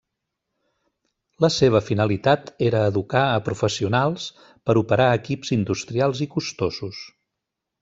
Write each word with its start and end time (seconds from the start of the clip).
La 1.45 1.49
seva 1.55 1.81
finalitat 1.89 2.49
era 2.69 2.81
educar 2.93 3.21
a 3.35 3.43
professionals 3.51 4.27
per 4.71 4.77
operar 4.83 5.09
equips 5.21 5.55
industrials 5.61 6.25
i 6.29 6.33
costosos. 6.35 7.07